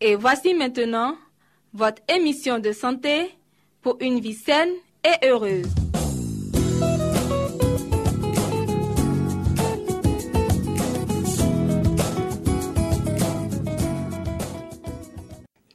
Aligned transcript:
Et 0.00 0.14
voici 0.14 0.52
maintenant 0.52 1.16
votre 1.72 2.02
émission 2.08 2.58
de 2.58 2.72
santé 2.72 3.30
pour 3.80 3.96
une 4.00 4.20
vie 4.20 4.34
saine 4.34 4.68
et 5.02 5.26
heureuse. 5.26 5.66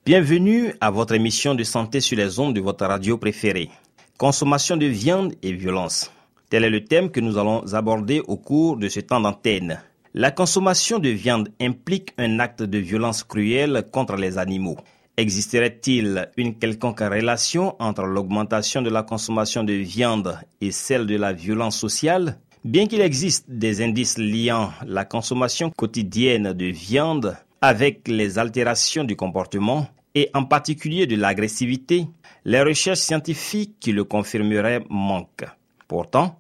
Bienvenue 0.06 0.74
à 0.82 0.92
votre 0.92 1.14
émission 1.16 1.56
de 1.56 1.64
santé 1.64 2.00
sur 2.00 2.18
les 2.18 2.38
ondes 2.40 2.54
de 2.56 2.62
votre 2.62 2.86
radio 2.86 3.18
préférée. 3.18 3.70
Consommation 4.18 4.78
de 4.78 4.86
viande 4.86 5.34
et 5.42 5.54
violence. 5.54 6.12
Tel 6.50 6.64
est 6.64 6.70
le 6.70 6.84
thème 6.84 7.10
que 7.12 7.20
nous 7.22 7.38
allons 7.38 7.62
aborder 7.74 8.22
au 8.28 8.38
cours 8.38 8.78
de 8.78 8.88
ce 8.88 9.00
temps 9.00 9.22
d'antenne. 9.22 9.82
La 10.14 10.32
consommation 10.32 11.00
de 11.00 11.08
viande 11.08 11.54
implique 11.62 12.14
un 12.18 12.40
acte 12.40 12.64
de 12.64 12.78
violence 12.80 13.24
cruelle 13.24 13.86
contre 13.94 14.18
les 14.18 14.38
animaux. 14.38 14.76
Existerait-il 15.16 16.30
une 16.36 16.56
quelconque 16.56 17.00
relation 17.00 17.78
entre 17.80 18.04
l'augmentation 18.04 18.82
de 18.82 18.90
la 18.90 19.04
consommation 19.04 19.64
de 19.64 19.72
viande 19.72 20.38
et 20.60 20.72
celle 20.72 21.06
de 21.06 21.16
la 21.16 21.32
violence 21.32 21.78
sociale? 21.78 22.38
Bien 22.66 22.88
qu'il 22.88 23.00
existe 23.00 23.46
des 23.50 23.82
indices 23.82 24.18
liant 24.18 24.74
la 24.86 25.06
consommation 25.06 25.70
quotidienne 25.70 26.52
de 26.52 26.66
viande 26.66 27.38
avec 27.62 28.10
les 28.10 28.38
altérations 28.38 29.06
du 29.06 29.16
comportement 29.16 29.88
et 30.14 30.30
en 30.34 30.44
particulier 30.44 31.08
de 31.08 31.16
l'agressivité, 31.16 32.06
les 32.44 32.62
recherches 32.62 33.00
scientifiques 33.00 33.78
qui 33.80 33.94
le 33.94 34.04
confirmeraient 34.04 34.84
manquent. 34.90 35.48
Pourtant, 35.88 36.38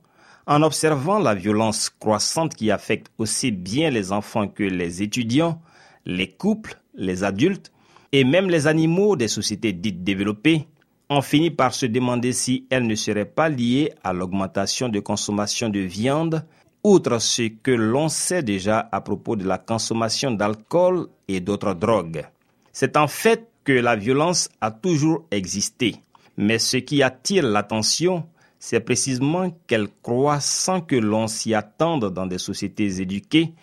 en 0.51 0.63
observant 0.63 1.17
la 1.17 1.33
violence 1.33 1.89
croissante 1.89 2.55
qui 2.55 2.71
affecte 2.71 3.09
aussi 3.17 3.51
bien 3.51 3.89
les 3.89 4.11
enfants 4.11 4.49
que 4.49 4.63
les 4.63 5.01
étudiants, 5.01 5.61
les 6.05 6.27
couples, 6.27 6.77
les 6.93 7.23
adultes 7.23 7.71
et 8.11 8.25
même 8.25 8.49
les 8.49 8.67
animaux 8.67 9.15
des 9.15 9.29
sociétés 9.29 9.71
dites 9.71 10.03
développées, 10.03 10.67
on 11.09 11.21
finit 11.21 11.51
par 11.51 11.73
se 11.73 11.85
demander 11.85 12.33
si 12.33 12.67
elle 12.69 12.85
ne 12.85 12.95
serait 12.95 13.23
pas 13.23 13.47
liée 13.47 13.93
à 14.03 14.11
l'augmentation 14.11 14.89
de 14.89 14.99
consommation 14.99 15.69
de 15.69 15.79
viande, 15.79 16.45
outre 16.83 17.19
ce 17.19 17.43
que 17.43 17.71
l'on 17.71 18.09
sait 18.09 18.43
déjà 18.43 18.89
à 18.91 18.99
propos 18.99 19.37
de 19.37 19.45
la 19.45 19.57
consommation 19.57 20.31
d'alcool 20.31 21.07
et 21.29 21.39
d'autres 21.39 21.75
drogues. 21.75 22.25
C'est 22.73 22.97
en 22.97 23.07
fait 23.07 23.47
que 23.63 23.71
la 23.71 23.95
violence 23.95 24.49
a 24.59 24.71
toujours 24.71 25.23
existé, 25.31 25.95
mais 26.35 26.59
ce 26.59 26.75
qui 26.75 27.03
attire 27.03 27.45
l'attention, 27.45 28.25
c'est 28.61 28.79
précisément 28.79 29.49
qu'elle 29.65 29.87
croît 30.03 30.39
sans 30.39 30.81
que 30.81 30.95
l'on 30.95 31.27
s'y 31.27 31.55
attende 31.55 32.13
dans 32.13 32.27
des 32.27 32.37
sociétés 32.37 33.01
éduquées 33.01 33.53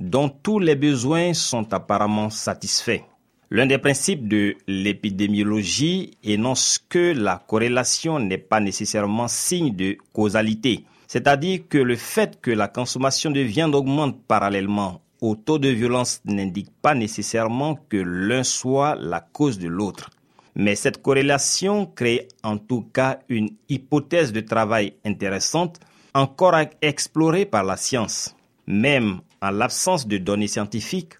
dont 0.00 0.28
tous 0.28 0.58
les 0.58 0.74
besoins 0.74 1.32
sont 1.32 1.72
apparemment 1.72 2.28
satisfaits. 2.28 3.02
L'un 3.50 3.66
des 3.66 3.78
principes 3.78 4.26
de 4.26 4.56
l'épidémiologie 4.66 6.18
énonce 6.24 6.78
que 6.88 7.14
la 7.14 7.42
corrélation 7.46 8.18
n'est 8.18 8.36
pas 8.36 8.58
nécessairement 8.58 9.28
signe 9.28 9.74
de 9.74 9.96
causalité, 10.12 10.84
c'est-à-dire 11.06 11.60
que 11.68 11.78
le 11.78 11.94
fait 11.94 12.40
que 12.40 12.50
la 12.50 12.66
consommation 12.66 13.30
de 13.30 13.40
viande 13.40 13.76
augmente 13.76 14.20
parallèlement 14.26 15.00
au 15.20 15.36
taux 15.36 15.58
de 15.58 15.68
violence 15.68 16.20
n'indique 16.24 16.70
pas 16.82 16.94
nécessairement 16.94 17.76
que 17.88 17.96
l'un 17.96 18.42
soit 18.42 18.96
la 18.96 19.20
cause 19.20 19.58
de 19.58 19.68
l'autre. 19.68 20.10
Mais 20.58 20.74
cette 20.74 21.00
corrélation 21.00 21.86
crée 21.86 22.26
en 22.42 22.58
tout 22.58 22.82
cas 22.82 23.20
une 23.28 23.50
hypothèse 23.68 24.32
de 24.32 24.40
travail 24.40 24.94
intéressante, 25.06 25.78
encore 26.14 26.54
à 26.54 26.64
explorer 26.82 27.46
par 27.46 27.62
la 27.62 27.76
science. 27.76 28.34
Même 28.66 29.20
en 29.40 29.50
l'absence 29.50 30.08
de 30.08 30.18
données 30.18 30.48
scientifiques, 30.48 31.14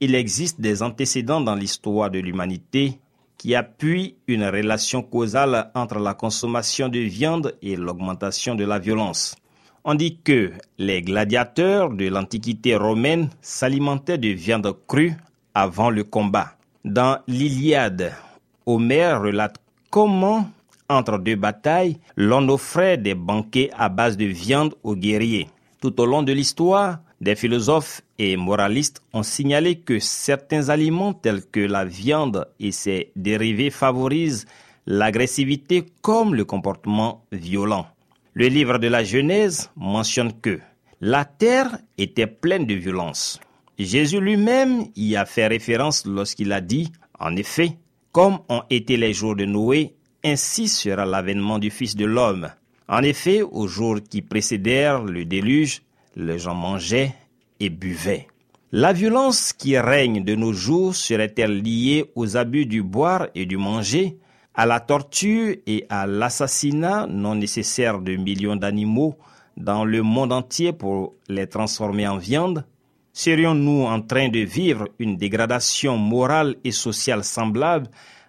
il 0.00 0.14
existe 0.14 0.60
des 0.60 0.82
antécédents 0.82 1.40
dans 1.40 1.54
l'histoire 1.54 2.10
de 2.10 2.18
l'humanité 2.18 2.98
qui 3.38 3.54
appuient 3.54 4.16
une 4.26 4.44
relation 4.44 5.02
causale 5.02 5.70
entre 5.74 5.98
la 5.98 6.12
consommation 6.12 6.90
de 6.90 6.98
viande 6.98 7.56
et 7.62 7.76
l'augmentation 7.76 8.54
de 8.54 8.64
la 8.64 8.78
violence. 8.78 9.34
On 9.84 9.94
dit 9.94 10.18
que 10.22 10.52
les 10.76 11.00
gladiateurs 11.00 11.90
de 11.90 12.08
l'Antiquité 12.08 12.76
romaine 12.76 13.30
s'alimentaient 13.40 14.18
de 14.18 14.28
viande 14.28 14.76
crue 14.86 15.14
avant 15.54 15.88
le 15.88 16.04
combat. 16.04 16.56
Dans 16.84 17.18
l'Iliade, 17.26 18.12
Homère 18.66 19.20
relate 19.20 19.56
comment, 19.90 20.50
entre 20.88 21.18
deux 21.18 21.36
batailles, 21.36 21.98
l'on 22.16 22.48
offrait 22.48 22.96
des 22.96 23.14
banquets 23.14 23.70
à 23.76 23.88
base 23.88 24.16
de 24.16 24.24
viande 24.24 24.74
aux 24.82 24.96
guerriers. 24.96 25.48
Tout 25.80 26.00
au 26.00 26.06
long 26.06 26.22
de 26.22 26.32
l'histoire, 26.32 27.00
des 27.20 27.36
philosophes 27.36 28.02
et 28.18 28.36
moralistes 28.36 29.02
ont 29.12 29.22
signalé 29.22 29.76
que 29.76 29.98
certains 29.98 30.68
aliments 30.68 31.12
tels 31.12 31.44
que 31.44 31.60
la 31.60 31.84
viande 31.84 32.46
et 32.58 32.72
ses 32.72 33.12
dérivés 33.16 33.70
favorisent 33.70 34.46
l'agressivité 34.86 35.86
comme 36.02 36.34
le 36.34 36.44
comportement 36.44 37.24
violent. 37.32 37.86
Le 38.34 38.48
livre 38.48 38.78
de 38.78 38.88
la 38.88 39.04
Genèse 39.04 39.70
mentionne 39.76 40.32
que 40.40 40.58
la 41.00 41.24
terre 41.24 41.78
était 41.98 42.26
pleine 42.26 42.66
de 42.66 42.74
violence. 42.74 43.40
Jésus 43.78 44.20
lui-même 44.20 44.86
y 44.96 45.16
a 45.16 45.24
fait 45.24 45.46
référence 45.46 46.06
lorsqu'il 46.06 46.52
a 46.52 46.60
dit, 46.60 46.92
en 47.18 47.36
effet, 47.36 47.78
comme 48.14 48.38
ont 48.48 48.62
été 48.70 48.96
les 48.96 49.12
jours 49.12 49.34
de 49.34 49.44
Noé, 49.44 49.96
ainsi 50.24 50.68
sera 50.68 51.04
l'avènement 51.04 51.58
du 51.58 51.68
Fils 51.68 51.96
de 51.96 52.04
l'homme. 52.04 52.48
En 52.88 53.02
effet, 53.02 53.42
aux 53.42 53.66
jours 53.66 53.98
qui 54.08 54.22
précédèrent 54.22 55.02
le 55.02 55.24
déluge, 55.24 55.82
les 56.14 56.38
gens 56.38 56.54
mangeaient 56.54 57.12
et 57.58 57.70
buvaient. 57.70 58.28
La 58.70 58.92
violence 58.92 59.52
qui 59.52 59.76
règne 59.76 60.22
de 60.22 60.36
nos 60.36 60.52
jours 60.52 60.94
serait-elle 60.94 61.60
liée 61.60 62.04
aux 62.14 62.36
abus 62.36 62.66
du 62.66 62.84
boire 62.84 63.26
et 63.34 63.46
du 63.46 63.56
manger, 63.56 64.16
à 64.54 64.64
la 64.64 64.78
torture 64.78 65.56
et 65.66 65.84
à 65.88 66.06
l'assassinat 66.06 67.08
non 67.08 67.34
nécessaire 67.34 67.98
de 67.98 68.14
millions 68.14 68.54
d'animaux 68.54 69.16
dans 69.56 69.84
le 69.84 70.02
monde 70.02 70.32
entier 70.32 70.72
pour 70.72 71.14
les 71.28 71.48
transformer 71.48 72.06
en 72.06 72.18
viande? 72.18 72.64
Serions-nous 73.16 73.84
en 73.84 74.02
train 74.02 74.28
de 74.28 74.40
vivre 74.40 74.88
une 74.98 75.16
dégradation 75.16 75.96
morale 75.96 76.56
et 76.64 76.72
sociale 76.72 77.22
semblable 77.22 77.86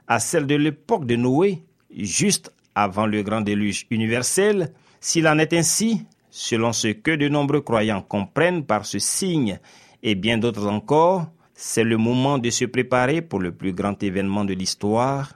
à 0.07 0.19
celle 0.19 0.45
de 0.45 0.53
l'époque 0.53 1.07
de 1.07 1.15
Noé, 1.15 1.63
juste 1.89 2.53
avant 2.75 3.07
le 3.07 3.23
grand 3.23 3.41
déluge 3.41 3.87
universel? 3.89 4.71
S'il 4.99 5.27
en 5.27 5.39
est 5.39 5.53
ainsi, 5.53 6.05
selon 6.29 6.71
ce 6.71 6.89
que 6.89 7.15
de 7.15 7.27
nombreux 7.29 7.61
croyants 7.61 8.03
comprennent 8.03 8.63
par 8.63 8.85
ce 8.85 8.99
signe 8.99 9.59
et 10.03 10.13
bien 10.13 10.37
d'autres 10.37 10.67
encore, 10.67 11.31
c'est 11.55 11.83
le 11.83 11.97
moment 11.97 12.37
de 12.37 12.51
se 12.51 12.65
préparer 12.65 13.23
pour 13.23 13.39
le 13.39 13.51
plus 13.51 13.73
grand 13.73 14.01
événement 14.03 14.45
de 14.45 14.53
l'histoire, 14.53 15.33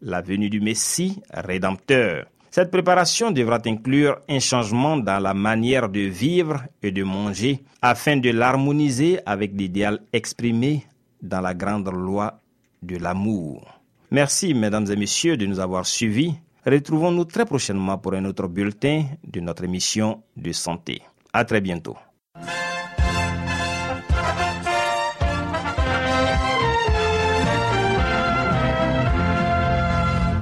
la 0.00 0.22
venue 0.22 0.48
du 0.48 0.60
Messie 0.60 1.20
rédempteur. 1.32 2.26
Cette 2.54 2.70
préparation 2.70 3.30
devra 3.30 3.60
inclure 3.64 4.20
un 4.28 4.38
changement 4.38 4.98
dans 4.98 5.18
la 5.18 5.32
manière 5.32 5.88
de 5.88 6.00
vivre 6.00 6.62
et 6.82 6.90
de 6.92 7.02
manger 7.02 7.64
afin 7.80 8.18
de 8.18 8.28
l'harmoniser 8.28 9.20
avec 9.24 9.52
l'idéal 9.54 10.00
exprimé 10.12 10.84
dans 11.22 11.40
la 11.40 11.54
grande 11.54 11.88
loi 11.88 12.42
de 12.82 12.98
l'amour. 12.98 13.80
Merci, 14.10 14.52
mesdames 14.52 14.86
et 14.90 14.96
messieurs, 14.96 15.38
de 15.38 15.46
nous 15.46 15.60
avoir 15.60 15.86
suivis. 15.86 16.34
Retrouvons-nous 16.66 17.24
très 17.24 17.46
prochainement 17.46 17.96
pour 17.96 18.12
un 18.12 18.26
autre 18.26 18.46
bulletin 18.48 19.06
de 19.26 19.40
notre 19.40 19.64
émission 19.64 20.22
de 20.36 20.52
santé. 20.52 21.00
À 21.32 21.46
très 21.46 21.62
bientôt. 21.62 21.96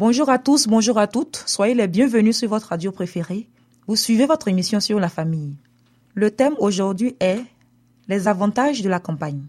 Bonjour 0.00 0.30
à 0.30 0.38
tous, 0.38 0.66
bonjour 0.66 0.96
à 0.96 1.06
toutes, 1.06 1.44
soyez 1.44 1.74
les 1.74 1.86
bienvenus 1.86 2.38
sur 2.38 2.48
votre 2.48 2.68
radio 2.68 2.90
préférée. 2.90 3.50
Vous 3.86 3.96
suivez 3.96 4.24
votre 4.24 4.48
émission 4.48 4.80
sur 4.80 4.98
la 4.98 5.10
famille. 5.10 5.58
Le 6.14 6.30
thème 6.30 6.54
aujourd'hui 6.58 7.16
est 7.20 7.42
les 8.08 8.26
avantages 8.26 8.80
de 8.80 8.88
la 8.88 8.98
campagne. 8.98 9.42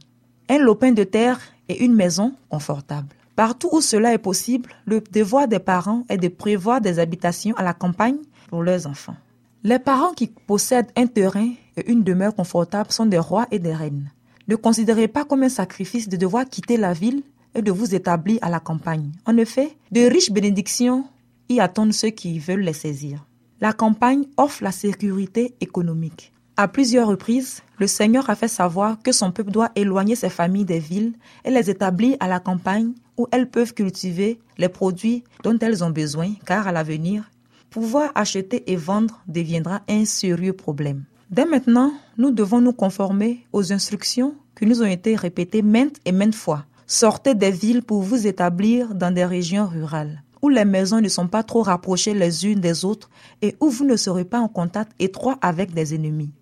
Un 0.50 0.57
lopin 0.57 0.92
de 0.92 1.06
terre 1.06 1.39
et 1.69 1.86
une 1.86 1.95
maison 1.95 2.33
confortable. 2.50 3.07
Partout 3.38 3.69
où 3.71 3.80
cela 3.80 4.13
est 4.13 4.18
possible, 4.18 4.69
le 4.83 5.00
devoir 5.00 5.48
des 5.48 5.59
parents 5.59 6.03
est 6.09 6.18
de 6.18 6.27
prévoir 6.27 6.81
des 6.81 7.00
habitations 7.00 7.56
à 7.56 7.63
la 7.63 7.74
campagne 7.74 8.18
pour 8.50 8.62
leurs 8.62 8.88
enfants. 8.88 9.15
Les 9.63 9.80
parents 9.80 10.12
qui 10.12 10.27
possèdent 10.27 10.92
un 10.98 11.07
terrain 11.07 11.53
et 11.77 11.89
une 11.89 12.03
demeure 12.03 12.36
confortable 12.36 12.92
sont 12.92 13.06
des 13.06 13.19
rois 13.19 13.48
et 13.51 13.59
des 13.59 13.74
reines. 13.74 14.12
Ne 14.50 14.57
considérez 14.57 15.07
pas 15.07 15.24
comme 15.24 15.44
un 15.44 15.50
sacrifice 15.50 16.09
de 16.09 16.18
devoir 16.18 16.44
quitter 16.44 16.75
la 16.75 16.92
ville 16.92 17.24
et 17.56 17.62
de 17.62 17.71
vous 17.71 17.95
établir 17.95 18.39
à 18.42 18.50
la 18.50 18.59
campagne. 18.59 19.12
En 19.25 19.38
effet, 19.38 19.75
de 19.92 20.01
riches 20.01 20.31
bénédictions 20.31 21.06
y 21.50 21.59
attendent 21.59 21.94
ceux 21.94 22.09
qui 22.09 22.39
veulent 22.39 22.62
les 22.62 22.74
saisir. 22.74 23.25
La 23.59 23.74
campagne 23.74 24.25
offre 24.38 24.63
la 24.63 24.71
sécurité 24.71 25.53
économique. 25.62 26.31
À 26.57 26.68
plusieurs 26.68 27.07
reprises, 27.07 27.63
le 27.80 27.88
Seigneur 27.88 28.30
a 28.30 28.36
fait 28.36 28.48
savoir 28.48 29.01
que 29.01 29.12
son 29.12 29.31
peuple 29.31 29.51
doit 29.51 29.71
éloigner 29.75 30.15
ses 30.15 30.30
familles 30.30 30.65
des 30.65 30.80
villes 30.80 31.13
et 31.45 31.51
les 31.51 31.69
établir 31.69 32.18
à 32.19 32.27
la 32.27 32.39
campagne 32.39 32.94
où 33.18 33.27
elles 33.31 33.50
peuvent 33.50 33.74
cultiver 33.74 34.39
les 34.57 34.69
produits 34.69 35.24
dont 35.44 35.57
elles 35.59 35.83
ont 35.83 35.89
besoin, 35.89 36.33
car 36.45 36.68
à 36.68 36.71
l'avenir, 36.71 37.30
pouvoir 37.69 38.12
acheter 38.15 38.69
et 38.71 38.75
vendre 38.75 39.21
deviendra 39.27 39.81
un 39.88 40.06
sérieux 40.06 40.53
problème. 40.53 41.03
Dès 41.30 41.45
maintenant, 41.45 41.94
nous 42.18 42.31
devons 42.31 42.59
nous 42.59 42.74
conformer 42.74 43.45
aux 43.53 43.71
instructions 43.71 44.36
qui 44.56 44.65
nous 44.65 44.81
ont 44.81 44.86
été 44.86 45.15
répétées 45.15 45.62
maintes 45.62 45.98
et 46.06 46.12
maintes 46.12 46.36
fois 46.36 46.65
Sortez 46.93 47.35
des 47.35 47.51
villes 47.51 47.83
pour 47.83 48.01
vous 48.01 48.27
établir 48.27 48.93
dans 48.95 49.11
des 49.11 49.23
régions 49.23 49.65
rurales, 49.65 50.23
où 50.41 50.49
les 50.49 50.65
maisons 50.65 50.99
ne 50.99 51.07
sont 51.07 51.29
pas 51.29 51.41
trop 51.41 51.63
rapprochées 51.63 52.13
les 52.13 52.45
unes 52.45 52.59
des 52.59 52.83
autres 52.83 53.09
et 53.41 53.55
où 53.61 53.69
vous 53.69 53.85
ne 53.85 53.95
serez 53.95 54.25
pas 54.25 54.41
en 54.41 54.49
contact 54.49 54.91
étroit 54.99 55.38
avec 55.41 55.73
des 55.73 55.95
ennemis. 55.95 56.33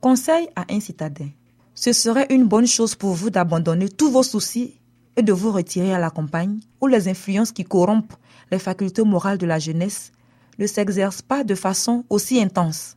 Conseil 0.00 0.48
à 0.56 0.64
un 0.70 0.80
citadin. 0.80 1.28
Ce 1.74 1.92
serait 1.92 2.28
une 2.30 2.48
bonne 2.48 2.66
chose 2.66 2.94
pour 2.94 3.12
vous 3.12 3.28
d'abandonner 3.28 3.90
tous 3.90 4.10
vos 4.10 4.22
soucis 4.22 4.80
et 5.18 5.22
de 5.22 5.34
vous 5.34 5.52
retirer 5.52 5.92
à 5.92 5.98
la 5.98 6.08
campagne, 6.08 6.60
où 6.80 6.86
les 6.86 7.06
influences 7.06 7.52
qui 7.52 7.64
corrompent 7.64 8.16
les 8.50 8.58
facultés 8.58 9.04
morales 9.04 9.36
de 9.36 9.44
la 9.44 9.58
jeunesse 9.58 10.12
ne 10.58 10.66
s'exercent 10.66 11.20
pas 11.20 11.44
de 11.44 11.54
façon 11.54 12.04
aussi 12.08 12.40
intense. 12.40 12.94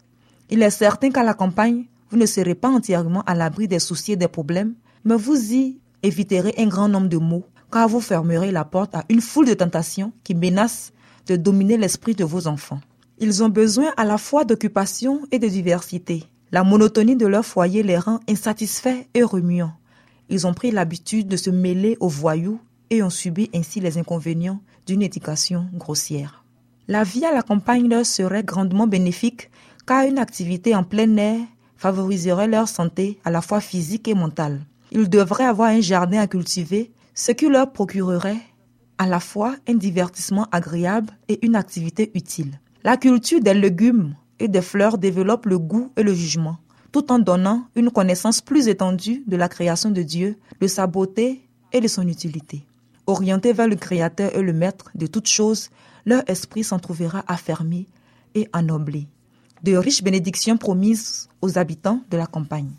Il 0.50 0.63
est 0.63 0.69
certain 0.69 1.09
qu'à 1.09 1.23
la 1.23 1.33
campagne, 1.33 1.83
vous 2.09 2.17
ne 2.17 2.25
serez 2.25 2.55
pas 2.55 2.69
entièrement 2.69 3.23
à 3.25 3.35
l'abri 3.35 3.67
des 3.67 3.79
soucis 3.79 4.13
et 4.13 4.15
des 4.15 4.29
problèmes, 4.29 4.75
mais 5.03 5.17
vous 5.17 5.51
y 5.51 5.81
éviterez 6.03 6.53
un 6.57 6.67
grand 6.67 6.89
nombre 6.89 7.09
de 7.09 7.17
maux, 7.17 7.45
car 7.71 7.88
vous 7.88 8.01
fermerez 8.01 8.51
la 8.51 8.65
porte 8.65 8.94
à 8.94 9.05
une 9.09 9.21
foule 9.21 9.47
de 9.47 9.53
tentations 9.53 10.11
qui 10.23 10.35
menacent 10.35 10.94
de 11.25 11.35
dominer 11.35 11.77
l'esprit 11.77 12.13
de 12.13 12.25
vos 12.25 12.47
enfants. 12.47 12.81
Ils 13.19 13.44
ont 13.44 13.50
besoin 13.50 13.91
à 13.97 14.03
la 14.03 14.17
fois 14.17 14.44
d'occupation 14.44 15.21
et 15.31 15.39
de 15.39 15.47
diversité. 15.47 16.23
La 16.51 16.63
monotonie 16.63 17.15
de 17.15 17.25
leur 17.25 17.45
foyer 17.45 17.81
les 17.81 17.97
rend 17.97 18.19
insatisfaits 18.29 19.07
et 19.13 19.23
remuants. 19.23 19.73
Ils 20.29 20.45
ont 20.45 20.53
pris 20.53 20.71
l'habitude 20.71 21.27
de 21.27 21.38
se 21.38 21.50
mêler 21.50 21.97
aux 22.00 22.09
voyous 22.09 22.59
et 22.89 23.01
ont 23.01 23.09
subi 23.09 23.50
ainsi 23.55 23.79
les 23.79 23.97
inconvénients 23.97 24.61
d'une 24.85 25.01
éducation 25.01 25.67
grossière. 25.73 26.44
La 26.88 27.03
vie 27.03 27.25
à 27.25 27.33
la 27.33 27.41
campagne 27.41 27.88
leur 27.88 28.05
serait 28.05 28.44
grandement 28.44 28.88
bénéfique 28.88 29.50
car 29.88 30.05
une 30.05 30.19
activité 30.19 30.75
en 30.75 30.83
plein 30.83 31.15
air 31.17 31.39
favoriserait 31.77 32.47
leur 32.47 32.67
santé 32.67 33.19
à 33.25 33.31
la 33.31 33.41
fois 33.41 33.61
physique 33.61 34.07
et 34.07 34.13
mentale 34.13 34.61
ils 34.94 35.10
devraient 35.10 35.45
avoir 35.45 35.69
un 35.69 35.81
jardin 35.81 36.19
à 36.19 36.28
cultiver, 36.28 36.92
ce 37.16 37.31
qui 37.31 37.50
leur 37.50 37.72
procurerait 37.72 38.38
à 38.98 39.07
la 39.07 39.19
fois 39.19 39.56
un 39.68 39.74
divertissement 39.74 40.48
agréable 40.51 41.18
et 41.28 41.44
une 41.45 41.56
activité 41.56 42.12
utile. 42.13 42.60
La 42.84 42.98
culture 42.98 43.42
des 43.42 43.54
légumes 43.54 44.16
et 44.40 44.48
des 44.48 44.62
fleurs 44.62 44.98
développe 44.98 45.48
le 45.48 45.57
goût 45.57 45.92
et 45.98 46.04
le 46.04 46.13
jugement, 46.13 46.57
tout 46.92 47.12
en 47.12 47.19
donnant 47.19 47.66
une 47.75 47.90
connaissance 47.90 48.42
plus 48.42 48.68
étendue 48.68 49.24
de 49.25 49.36
la 49.36 49.50
création 49.50 49.90
de 49.90 50.04
Dieu, 50.04 50.38
de 50.62 50.68
sa 50.68 50.86
beauté 50.86 51.42
et 51.72 51.81
de 51.81 51.88
son 51.88 52.07
utilité. 52.07 52.63
Orientés 53.07 53.51
vers 53.51 53.68
le 53.68 53.75
Créateur 53.75 54.36
et 54.36 54.42
le 54.42 54.54
Maître 54.54 54.92
de 54.96 55.07
toutes 55.07 55.28
choses, 55.28 55.69
leur 56.06 56.24
esprit 56.30 56.63
s'en 56.63 56.80
trouvera 56.80 57.24
affermi 57.28 57.88
et 58.36 58.48
ennoblé. 58.54 59.07
De 59.63 59.75
riches 59.75 60.04
bénédictions 60.04 60.57
promises 60.57 61.30
aux 61.42 61.57
habitants 61.57 62.01
de 62.12 62.18
la 62.18 62.28
campagne. 62.28 62.72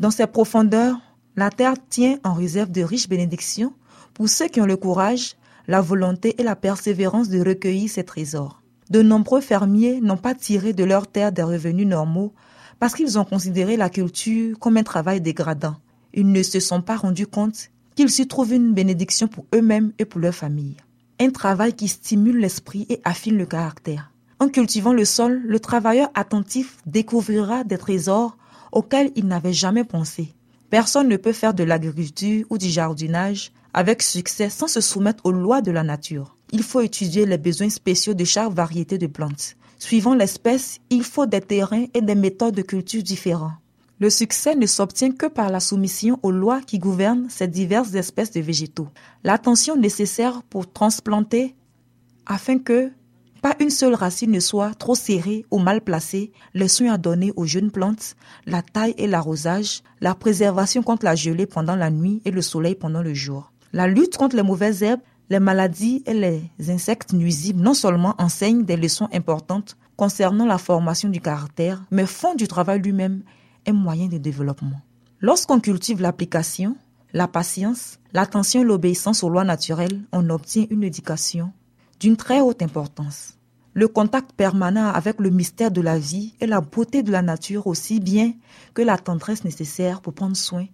Dans 0.00 0.10
ces 0.10 0.26
profondeurs, 0.26 0.96
la 1.36 1.50
terre 1.50 1.74
tient 1.88 2.18
en 2.24 2.34
réserve 2.34 2.70
de 2.70 2.82
riches 2.82 3.08
bénédictions 3.08 3.72
pour 4.14 4.28
ceux 4.28 4.48
qui 4.48 4.60
ont 4.60 4.66
le 4.66 4.76
courage, 4.76 5.36
la 5.66 5.80
volonté 5.80 6.34
et 6.38 6.42
la 6.42 6.56
persévérance 6.56 7.28
de 7.28 7.40
recueillir 7.40 7.88
ces 7.88 8.04
trésors. 8.04 8.62
De 8.90 9.00
nombreux 9.00 9.40
fermiers 9.40 10.00
n'ont 10.02 10.18
pas 10.18 10.34
tiré 10.34 10.72
de 10.74 10.84
leur 10.84 11.06
terre 11.06 11.32
des 11.32 11.42
revenus 11.42 11.86
normaux 11.86 12.34
parce 12.78 12.94
qu'ils 12.94 13.18
ont 13.18 13.24
considéré 13.24 13.76
la 13.76 13.88
culture 13.88 14.58
comme 14.58 14.76
un 14.76 14.82
travail 14.82 15.20
dégradant. 15.20 15.76
Ils 16.12 16.30
ne 16.30 16.42
se 16.42 16.60
sont 16.60 16.82
pas 16.82 16.96
rendus 16.96 17.26
compte 17.26 17.70
qu'ils 17.94 18.10
s'y 18.10 18.26
trouvent 18.26 18.52
une 18.52 18.74
bénédiction 18.74 19.28
pour 19.28 19.46
eux-mêmes 19.54 19.92
et 19.98 20.04
pour 20.04 20.20
leur 20.20 20.34
famille. 20.34 20.76
Un 21.20 21.30
travail 21.30 21.74
qui 21.74 21.88
stimule 21.88 22.38
l'esprit 22.38 22.86
et 22.90 23.00
affine 23.04 23.38
le 23.38 23.46
caractère. 23.46 24.10
En 24.40 24.48
cultivant 24.48 24.92
le 24.92 25.04
sol, 25.04 25.40
le 25.46 25.60
travailleur 25.60 26.10
attentif 26.14 26.78
découvrira 26.84 27.64
des 27.64 27.78
trésors 27.78 28.36
auxquels 28.72 29.12
il 29.14 29.26
n'avait 29.26 29.52
jamais 29.52 29.84
pensé. 29.84 30.34
Personne 30.72 31.08
ne 31.08 31.18
peut 31.18 31.34
faire 31.34 31.52
de 31.52 31.64
l'agriculture 31.64 32.46
ou 32.48 32.56
du 32.56 32.70
jardinage 32.70 33.52
avec 33.74 34.00
succès 34.00 34.48
sans 34.48 34.68
se 34.68 34.80
soumettre 34.80 35.26
aux 35.26 35.30
lois 35.30 35.60
de 35.60 35.70
la 35.70 35.82
nature. 35.82 36.34
Il 36.50 36.62
faut 36.62 36.80
étudier 36.80 37.26
les 37.26 37.36
besoins 37.36 37.68
spéciaux 37.68 38.14
de 38.14 38.24
chaque 38.24 38.50
variété 38.50 38.96
de 38.96 39.06
plantes. 39.06 39.56
Suivant 39.78 40.14
l'espèce, 40.14 40.78
il 40.88 41.04
faut 41.04 41.26
des 41.26 41.42
terrains 41.42 41.84
et 41.92 42.00
des 42.00 42.14
méthodes 42.14 42.54
de 42.54 42.62
culture 42.62 43.02
différents. 43.02 43.52
Le 44.00 44.08
succès 44.08 44.54
ne 44.54 44.64
s'obtient 44.64 45.12
que 45.12 45.26
par 45.26 45.50
la 45.50 45.60
soumission 45.60 46.18
aux 46.22 46.30
lois 46.30 46.62
qui 46.62 46.78
gouvernent 46.78 47.28
ces 47.28 47.48
diverses 47.48 47.92
espèces 47.92 48.30
de 48.30 48.40
végétaux. 48.40 48.88
L'attention 49.24 49.76
nécessaire 49.76 50.42
pour 50.42 50.72
transplanter 50.72 51.54
afin 52.24 52.58
que 52.58 52.90
pas 53.42 53.56
une 53.58 53.70
seule 53.70 53.94
racine 53.94 54.30
ne 54.30 54.38
soit 54.38 54.72
trop 54.74 54.94
serrée 54.94 55.44
ou 55.50 55.58
mal 55.58 55.80
placée, 55.80 56.30
les 56.54 56.68
soins 56.68 56.92
à 56.92 56.96
donner 56.96 57.32
aux 57.34 57.44
jeunes 57.44 57.72
plantes, 57.72 58.14
la 58.46 58.62
taille 58.62 58.94
et 58.98 59.08
l'arrosage, 59.08 59.82
la 60.00 60.14
préservation 60.14 60.82
contre 60.82 61.04
la 61.04 61.16
gelée 61.16 61.46
pendant 61.46 61.74
la 61.74 61.90
nuit 61.90 62.22
et 62.24 62.30
le 62.30 62.40
soleil 62.40 62.76
pendant 62.76 63.02
le 63.02 63.14
jour. 63.14 63.52
La 63.72 63.88
lutte 63.88 64.16
contre 64.16 64.36
les 64.36 64.44
mauvaises 64.44 64.84
herbes, 64.84 65.00
les 65.28 65.40
maladies 65.40 66.04
et 66.06 66.14
les 66.14 66.70
insectes 66.70 67.12
nuisibles 67.12 67.60
non 67.60 67.74
seulement 67.74 68.14
enseignent 68.18 68.64
des 68.64 68.76
leçons 68.76 69.08
importantes 69.12 69.76
concernant 69.96 70.46
la 70.46 70.58
formation 70.58 71.08
du 71.08 71.20
caractère, 71.20 71.82
mais 71.90 72.06
font 72.06 72.36
du 72.36 72.46
travail 72.46 72.80
lui-même 72.80 73.22
un 73.66 73.72
moyen 73.72 74.06
de 74.06 74.18
développement. 74.18 74.80
Lorsqu'on 75.20 75.58
cultive 75.58 76.00
l'application, 76.00 76.76
la 77.12 77.26
patience, 77.26 77.98
l'attention 78.12 78.62
et 78.62 78.64
l'obéissance 78.64 79.24
aux 79.24 79.28
lois 79.28 79.44
naturelles, 79.44 80.00
on 80.12 80.30
obtient 80.30 80.66
une 80.70 80.84
éducation 80.84 81.52
d'une 82.02 82.16
très 82.16 82.40
haute 82.40 82.62
importance. 82.62 83.38
Le 83.74 83.86
contact 83.86 84.32
permanent 84.32 84.88
avec 84.88 85.20
le 85.20 85.30
mystère 85.30 85.70
de 85.70 85.80
la 85.80 86.00
vie 86.00 86.34
et 86.40 86.48
la 86.48 86.60
beauté 86.60 87.04
de 87.04 87.12
la 87.12 87.22
nature 87.22 87.68
aussi 87.68 88.00
bien 88.00 88.32
que 88.74 88.82
la 88.82 88.98
tendresse 88.98 89.44
nécessaire 89.44 90.00
pour 90.00 90.12
prendre 90.12 90.36
soin 90.36 90.66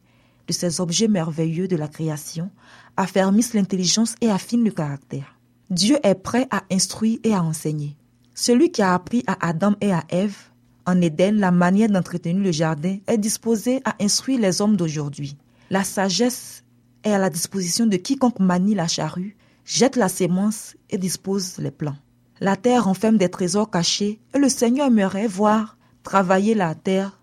de 0.47 0.53
ces 0.55 0.81
objets 0.81 1.07
merveilleux 1.07 1.69
de 1.69 1.77
la 1.77 1.87
création 1.87 2.51
affermissent 2.97 3.53
l'intelligence 3.53 4.15
et 4.23 4.31
affinent 4.31 4.65
le 4.65 4.71
caractère. 4.71 5.39
Dieu 5.69 5.99
est 6.03 6.15
prêt 6.15 6.49
à 6.51 6.63
instruire 6.73 7.19
et 7.23 7.35
à 7.35 7.43
enseigner. 7.43 7.95
Celui 8.35 8.73
qui 8.73 8.81
a 8.81 8.95
appris 8.95 9.23
à 9.27 9.37
Adam 9.47 9.75
et 9.83 9.93
à 9.93 10.05
Ève 10.09 10.39
en 10.87 10.99
Éden 11.03 11.39
la 11.39 11.51
manière 11.51 11.91
d'entretenir 11.91 12.43
le 12.43 12.53
jardin 12.53 12.97
est 13.07 13.19
disposé 13.19 13.83
à 13.85 13.95
instruire 14.01 14.41
les 14.41 14.63
hommes 14.63 14.79
d'aujourd'hui. 14.79 15.37
La 15.69 15.85
sagesse 15.85 16.65
est 17.05 17.13
à 17.13 17.19
la 17.19 17.29
disposition 17.29 17.85
de 17.85 17.99
quiconque 17.99 18.41
manie 18.41 18.75
la 18.75 18.89
charrue 18.89 19.37
jette 19.69 19.97
la 19.97 20.09
sémence 20.09 20.77
et 20.89 20.97
dispose 20.97 21.59
les 21.59 21.71
plants. 21.71 21.99
La 22.41 22.57
terre 22.57 22.85
renferme 22.85 23.19
des 23.19 23.29
trésors 23.29 23.71
cachés 23.71 24.19
et 24.35 24.39
le 24.39 24.49
Seigneur 24.49 24.87
aimerait 24.87 25.29
voir 25.29 25.77
travailler 26.03 26.55
la 26.55 26.75
terre 26.75 27.21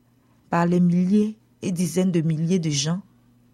par 0.51 0.67
les 0.67 0.79
milliers 0.79 1.39
et 1.63 1.71
dizaines 1.71 2.11
de 2.11 2.21
milliers 2.21 2.59
de 2.59 2.69
gens 2.69 3.01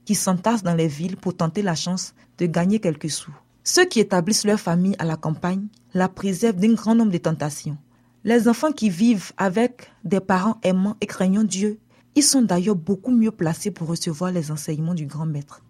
qui 0.03 0.13
s'entassent 0.13 0.63
dans 0.63 0.75
les 0.75 0.89
villes 0.89 1.15
pour 1.15 1.38
tenter 1.38 1.62
la 1.62 1.74
chance 1.74 2.13
de 2.38 2.48
gagner 2.48 2.79
quelques 2.79 3.10
sous. 3.10 3.33
Ceux 3.63 3.86
qui 3.86 4.01
établissent 4.01 4.43
leur 4.43 4.60
famille 4.60 4.95
à 5.00 5.05
la 5.05 5.15
campagne 5.15 5.67
la 5.93 6.10
préservent 6.10 6.60
d'un 6.60 6.74
grand 6.74 6.93
nombre 6.93 7.13
de 7.13 7.17
tentations. 7.17 7.77
Les 8.25 8.50
enfants 8.50 8.74
qui 8.74 8.89
vivent 8.89 9.31
avec 9.38 9.89
des 10.03 10.19
parents 10.19 10.57
aimants 10.63 10.98
et 11.00 11.07
craignant 11.07 11.45
Dieu, 11.45 11.79
ils 12.15 12.24
sont 12.24 12.41
d'ailleurs 12.41 12.75
beaucoup 12.75 13.12
mieux 13.12 13.31
placés 13.31 13.71
pour 13.71 13.88
recevoir 13.88 14.31
les 14.31 14.51
enseignements 14.51 14.95
du 14.95 15.05
grand 15.05 15.25
maître, 15.25 15.62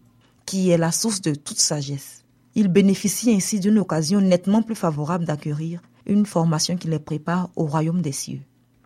qui 0.47 0.71
est 0.71 0.77
la 0.77 0.91
source 0.91 1.21
de 1.21 1.35
toute 1.35 1.59
sagesse. 1.59 2.20
Ils 2.55 2.67
bénéficient 2.67 3.33
ainsi 3.33 3.59
d'une 3.59 3.79
occasion 3.79 4.19
nettement 4.19 4.61
plus 4.61 4.75
favorable 4.75 5.25
d'acquérir 5.25 5.81
une 6.05 6.25
formation 6.25 6.75
qui 6.75 6.87
les 6.87 6.99
prépare 6.99 7.49
au 7.55 7.65
royaume 7.65 8.01
des 8.01 8.11
cieux. 8.11 8.41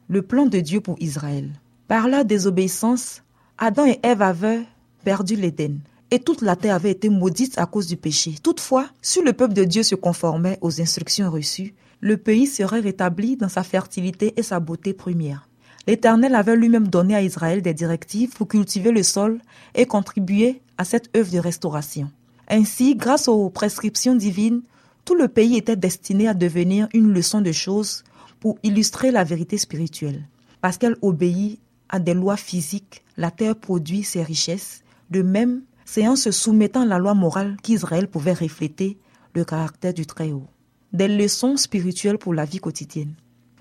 Le 0.07 0.21
plan 0.21 0.45
de 0.45 0.59
Dieu 0.59 0.81
pour 0.81 0.97
Israël. 0.99 1.49
Par 1.87 2.07
la 2.07 2.23
désobéissance, 2.23 3.23
Adam 3.57 3.85
et 3.85 3.99
Ève 4.03 4.21
avaient 4.21 4.63
perdu 5.03 5.35
l'Éden 5.35 5.79
et 6.11 6.19
toute 6.19 6.41
la 6.41 6.55
terre 6.55 6.75
avait 6.75 6.91
été 6.91 7.09
maudite 7.09 7.57
à 7.57 7.65
cause 7.65 7.87
du 7.87 7.97
péché. 7.97 8.35
Toutefois, 8.41 8.87
si 9.01 9.21
le 9.21 9.33
peuple 9.33 9.53
de 9.53 9.63
Dieu 9.63 9.83
se 9.83 9.95
conformait 9.95 10.59
aux 10.61 10.81
instructions 10.81 11.31
reçues, 11.31 11.73
le 11.99 12.17
pays 12.17 12.47
serait 12.47 12.79
rétabli 12.79 13.37
dans 13.37 13.49
sa 13.49 13.63
fertilité 13.63 14.33
et 14.37 14.43
sa 14.43 14.59
beauté 14.59 14.93
première. 14.93 15.49
L'Éternel 15.87 16.35
avait 16.35 16.55
lui-même 16.55 16.87
donné 16.87 17.15
à 17.15 17.21
Israël 17.21 17.61
des 17.61 17.73
directives 17.73 18.31
pour 18.31 18.47
cultiver 18.47 18.91
le 18.91 19.03
sol 19.03 19.39
et 19.73 19.85
contribuer 19.85 20.61
à 20.77 20.83
cette 20.83 21.15
œuvre 21.15 21.31
de 21.31 21.39
restauration. 21.39 22.09
Ainsi, 22.49 22.95
grâce 22.95 23.27
aux 23.27 23.49
prescriptions 23.49 24.15
divines, 24.15 24.61
tout 25.03 25.15
le 25.15 25.27
pays 25.27 25.57
était 25.57 25.75
destiné 25.75 26.27
à 26.27 26.33
devenir 26.33 26.87
une 26.93 27.11
leçon 27.11 27.41
de 27.41 27.51
choses 27.51 28.03
pour 28.39 28.57
illustrer 28.63 29.11
la 29.11 29.23
vérité 29.23 29.57
spirituelle. 29.57 30.27
Parce 30.61 30.77
qu'elle 30.77 30.97
obéit 31.01 31.59
à 31.89 31.99
des 31.99 32.13
lois 32.13 32.37
physiques, 32.37 33.03
la 33.17 33.31
terre 33.31 33.55
produit 33.55 34.03
ses 34.03 34.23
richesses. 34.23 34.83
De 35.11 35.21
même, 35.21 35.61
c'est 35.85 36.07
en 36.07 36.15
se 36.15 36.31
soumettant 36.31 36.81
à 36.81 36.85
la 36.85 36.97
loi 36.97 37.13
morale 37.13 37.57
qu'Israël 37.61 38.07
pouvait 38.07 38.33
refléter 38.33 38.97
le 39.33 39.45
caractère 39.45 39.93
du 39.93 40.05
Très-Haut. 40.05 40.47
Des 40.93 41.07
leçons 41.07 41.57
spirituelles 41.57 42.17
pour 42.17 42.33
la 42.33 42.45
vie 42.45 42.59
quotidienne. 42.59 43.13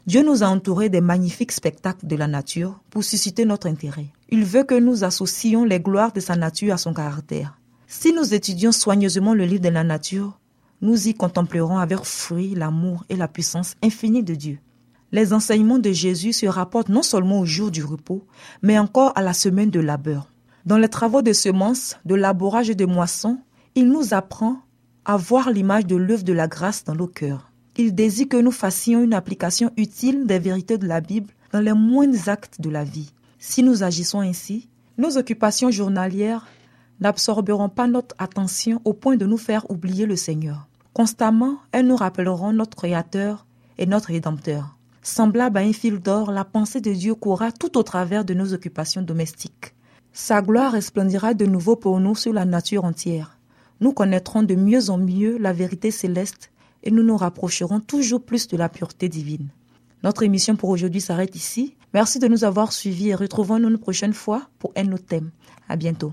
Dieu 0.06 0.22
nous 0.22 0.42
a 0.42 0.46
entourés 0.46 0.90
des 0.90 1.00
magnifiques 1.00 1.52
spectacles 1.52 2.06
de 2.06 2.16
la 2.16 2.26
nature 2.26 2.80
pour 2.90 3.04
susciter 3.04 3.44
notre 3.44 3.66
intérêt. 3.66 4.06
Il 4.28 4.44
veut 4.44 4.64
que 4.64 4.78
nous 4.78 5.04
associons 5.04 5.64
les 5.64 5.80
gloires 5.80 6.12
de 6.12 6.20
sa 6.20 6.36
nature 6.36 6.74
à 6.74 6.78
son 6.78 6.92
caractère. 6.92 7.58
Si 7.86 8.12
nous 8.12 8.34
étudions 8.34 8.72
soigneusement 8.72 9.34
le 9.34 9.44
livre 9.44 9.62
de 9.62 9.68
la 9.68 9.84
nature, 9.84 10.38
nous 10.80 11.08
y 11.08 11.14
contemplerons 11.14 11.78
avec 11.78 12.00
fruit 12.04 12.54
l'amour 12.54 13.04
et 13.08 13.16
la 13.16 13.28
puissance 13.28 13.74
infinie 13.82 14.22
de 14.22 14.34
Dieu. 14.34 14.58
Les 15.12 15.32
enseignements 15.32 15.78
de 15.78 15.92
Jésus 15.92 16.32
se 16.32 16.46
rapportent 16.46 16.88
non 16.88 17.02
seulement 17.02 17.40
au 17.40 17.44
jour 17.44 17.70
du 17.70 17.84
repos, 17.84 18.26
mais 18.62 18.78
encore 18.78 19.12
à 19.16 19.22
la 19.22 19.32
semaine 19.32 19.70
de 19.70 19.80
labeur. 19.80 20.30
Dans 20.66 20.78
les 20.78 20.88
travaux 20.88 21.22
de 21.22 21.32
semences, 21.32 21.96
de 22.04 22.14
labourage 22.14 22.70
et 22.70 22.74
de 22.74 22.86
moisson, 22.86 23.38
il 23.74 23.88
nous 23.88 24.14
apprend 24.14 24.56
à 25.04 25.16
voir 25.16 25.50
l'image 25.50 25.86
de 25.86 25.96
l'œuvre 25.96 26.24
de 26.24 26.32
la 26.32 26.48
grâce 26.48 26.84
dans 26.84 26.94
nos 26.94 27.06
cœurs. 27.06 27.52
Il 27.76 27.94
désire 27.94 28.28
que 28.28 28.36
nous 28.36 28.50
fassions 28.50 29.02
une 29.02 29.14
application 29.14 29.70
utile 29.76 30.26
des 30.26 30.38
vérités 30.38 30.78
de 30.78 30.86
la 30.86 31.00
Bible 31.00 31.32
dans 31.52 31.60
les 31.60 31.74
moindres 31.74 32.28
actes 32.28 32.60
de 32.60 32.70
la 32.70 32.84
vie. 32.84 33.12
Si 33.38 33.62
nous 33.62 33.82
agissons 33.82 34.20
ainsi, 34.20 34.68
nos 34.96 35.18
occupations 35.18 35.70
journalières 35.70 36.46
n'absorberont 37.00 37.68
pas 37.68 37.86
notre 37.86 38.14
attention 38.18 38.80
au 38.84 38.92
point 38.92 39.16
de 39.16 39.26
nous 39.26 39.36
faire 39.36 39.70
oublier 39.70 40.06
le 40.06 40.16
Seigneur. 40.16 40.66
Constamment, 40.92 41.58
elles 41.72 41.86
nous 41.86 41.96
rappelleront 41.96 42.52
notre 42.52 42.76
Créateur 42.76 43.46
et 43.78 43.86
notre 43.86 44.08
Rédempteur. 44.08 44.76
Semblable 45.02 45.58
à 45.58 45.60
un 45.60 45.72
fil 45.72 45.98
d'or, 45.98 46.30
la 46.30 46.44
pensée 46.44 46.80
de 46.80 46.92
Dieu 46.92 47.14
courra 47.14 47.52
tout 47.52 47.76
au 47.76 47.82
travers 47.82 48.24
de 48.24 48.32
nos 48.32 48.54
occupations 48.54 49.02
domestiques. 49.02 49.74
Sa 50.12 50.40
gloire 50.40 50.72
resplendira 50.72 51.34
de 51.34 51.44
nouveau 51.44 51.76
pour 51.76 51.98
nous 52.00 52.14
sur 52.14 52.32
la 52.32 52.44
nature 52.44 52.84
entière. 52.84 53.38
Nous 53.80 53.92
connaîtrons 53.92 54.44
de 54.44 54.54
mieux 54.54 54.88
en 54.88 54.96
mieux 54.96 55.36
la 55.38 55.52
vérité 55.52 55.90
céleste 55.90 56.52
et 56.84 56.90
nous 56.90 57.02
nous 57.02 57.16
rapprocherons 57.16 57.80
toujours 57.80 58.22
plus 58.22 58.46
de 58.46 58.56
la 58.56 58.68
pureté 58.68 59.08
divine. 59.08 59.48
Notre 60.04 60.22
émission 60.22 60.54
pour 60.54 60.68
aujourd'hui 60.68 61.00
s'arrête 61.00 61.34
ici. 61.34 61.76
Merci 61.92 62.18
de 62.18 62.28
nous 62.28 62.44
avoir 62.44 62.72
suivis 62.72 63.08
et 63.08 63.14
retrouvons-nous 63.14 63.70
une 63.70 63.78
prochaine 63.78 64.12
fois 64.12 64.48
pour 64.58 64.72
un 64.76 64.92
autre 64.92 65.06
thème. 65.06 65.30
À 65.68 65.76
bientôt. 65.76 66.12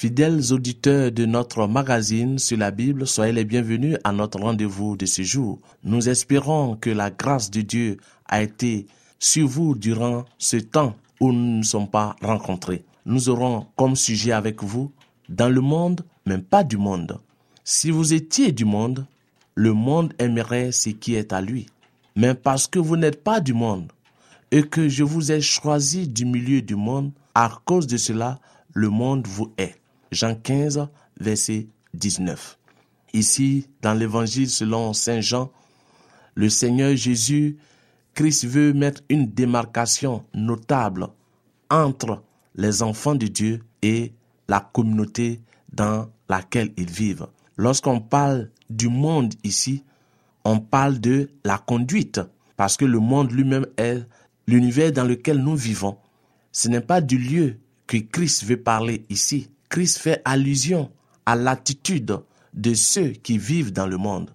Fidèles 0.00 0.54
auditeurs 0.54 1.12
de 1.12 1.26
notre 1.26 1.66
magazine 1.66 2.38
sur 2.38 2.56
la 2.56 2.70
Bible, 2.70 3.06
soyez 3.06 3.34
les 3.34 3.44
bienvenus 3.44 3.98
à 4.02 4.12
notre 4.12 4.40
rendez-vous 4.40 4.96
de 4.96 5.04
ce 5.04 5.20
jour. 5.20 5.58
Nous 5.84 6.08
espérons 6.08 6.76
que 6.76 6.88
la 6.88 7.10
grâce 7.10 7.50
de 7.50 7.60
Dieu 7.60 7.98
a 8.24 8.40
été 8.40 8.86
sur 9.18 9.46
vous 9.46 9.74
durant 9.74 10.24
ce 10.38 10.56
temps 10.56 10.96
où 11.20 11.32
nous 11.32 11.58
ne 11.58 11.62
sommes 11.62 11.90
pas 11.90 12.16
rencontrés. 12.22 12.82
Nous 13.04 13.28
aurons 13.28 13.66
comme 13.76 13.94
sujet 13.94 14.32
avec 14.32 14.62
vous 14.62 14.90
dans 15.28 15.50
le 15.50 15.60
monde, 15.60 16.00
mais 16.24 16.38
pas 16.38 16.64
du 16.64 16.78
monde. 16.78 17.18
Si 17.62 17.90
vous 17.90 18.14
étiez 18.14 18.52
du 18.52 18.64
monde, 18.64 19.04
le 19.54 19.74
monde 19.74 20.14
aimerait 20.18 20.72
ce 20.72 20.88
qui 20.88 21.14
est 21.14 21.34
à 21.34 21.42
lui. 21.42 21.66
Mais 22.16 22.34
parce 22.34 22.66
que 22.66 22.78
vous 22.78 22.96
n'êtes 22.96 23.22
pas 23.22 23.42
du 23.42 23.52
monde 23.52 23.92
et 24.50 24.62
que 24.62 24.88
je 24.88 25.04
vous 25.04 25.30
ai 25.30 25.42
choisi 25.42 26.08
du 26.08 26.24
milieu 26.24 26.62
du 26.62 26.74
monde, 26.74 27.12
à 27.34 27.50
cause 27.66 27.86
de 27.86 27.98
cela, 27.98 28.40
le 28.72 28.88
monde 28.88 29.26
vous 29.26 29.52
est. 29.58 29.79
Jean 30.10 30.34
15, 30.34 30.88
verset 31.20 31.68
19. 31.94 32.58
Ici, 33.12 33.68
dans 33.82 33.94
l'évangile 33.94 34.50
selon 34.50 34.92
Saint 34.92 35.20
Jean, 35.20 35.50
le 36.34 36.48
Seigneur 36.48 36.96
Jésus, 36.96 37.58
Christ 38.14 38.46
veut 38.46 38.72
mettre 38.72 39.02
une 39.08 39.30
démarcation 39.30 40.24
notable 40.34 41.08
entre 41.70 42.22
les 42.56 42.82
enfants 42.82 43.14
de 43.14 43.26
Dieu 43.26 43.62
et 43.82 44.12
la 44.48 44.60
communauté 44.60 45.40
dans 45.72 46.10
laquelle 46.28 46.72
ils 46.76 46.90
vivent. 46.90 47.28
Lorsqu'on 47.56 48.00
parle 48.00 48.50
du 48.68 48.88
monde 48.88 49.34
ici, 49.44 49.84
on 50.44 50.58
parle 50.58 50.98
de 50.98 51.30
la 51.44 51.58
conduite, 51.58 52.20
parce 52.56 52.76
que 52.76 52.84
le 52.84 52.98
monde 52.98 53.30
lui-même 53.30 53.66
est 53.76 54.02
l'univers 54.46 54.92
dans 54.92 55.04
lequel 55.04 55.38
nous 55.38 55.56
vivons. 55.56 55.98
Ce 56.52 56.68
n'est 56.68 56.80
pas 56.80 57.00
du 57.00 57.18
lieu 57.18 57.58
que 57.86 57.98
Christ 57.98 58.44
veut 58.44 58.60
parler 58.60 59.04
ici. 59.08 59.50
Christ 59.70 59.98
fait 59.98 60.20
allusion 60.24 60.90
à 61.24 61.36
l'attitude 61.36 62.18
de 62.52 62.74
ceux 62.74 63.10
qui 63.10 63.38
vivent 63.38 63.72
dans 63.72 63.86
le 63.86 63.96
monde. 63.96 64.30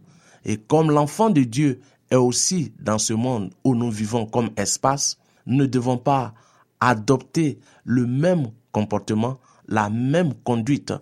Et 0.46 0.58
comme 0.58 0.90
l'enfant 0.90 1.30
de 1.30 1.44
Dieu 1.44 1.82
est 2.10 2.16
aussi 2.16 2.72
dans 2.80 2.98
ce 2.98 3.14
monde 3.14 3.54
où 3.64 3.76
nous 3.76 3.92
vivons 3.92 4.26
comme 4.26 4.50
espace, 4.56 5.18
nous 5.46 5.58
ne 5.58 5.66
devons 5.66 5.98
pas 5.98 6.34
adopter 6.80 7.60
le 7.84 8.08
même 8.08 8.48
comportement, 8.72 9.38
la 9.68 9.90
même 9.90 10.34
conduite. 10.34 10.94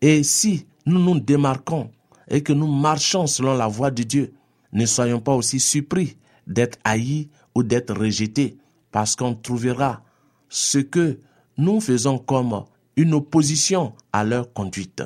Et 0.00 0.22
si 0.22 0.66
nous 0.86 0.98
nous 0.98 1.20
démarquons 1.20 1.90
et 2.28 2.42
que 2.42 2.52
nous 2.54 2.66
marchons 2.66 3.26
selon 3.26 3.54
la 3.54 3.66
voie 3.66 3.90
de 3.90 4.02
Dieu, 4.02 4.32
ne 4.72 4.86
soyons 4.86 5.20
pas 5.20 5.34
aussi 5.34 5.60
surpris 5.60 6.16
d'être 6.46 6.78
haïs 6.84 7.28
ou 7.54 7.62
d'être 7.62 7.94
rejetés, 7.94 8.56
parce 8.90 9.14
qu'on 9.14 9.34
trouvera 9.34 10.02
ce 10.48 10.78
que 10.78 11.20
nous 11.56 11.80
faisons 11.80 12.18
comme 12.18 12.64
une 12.96 13.14
opposition 13.14 13.94
à 14.12 14.24
leur 14.24 14.52
conduite. 14.52 15.02